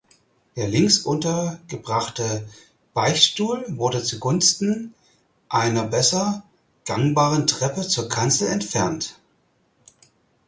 [0.55, 2.49] Der links untergebrachte
[2.95, 4.95] Beichtstuhl wurde zugunsten
[5.47, 6.41] einer besser
[6.85, 9.19] gangbaren Treppe zur Kanzel entfernt.